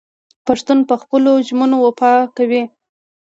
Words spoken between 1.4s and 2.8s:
ژمنو وفا کوي.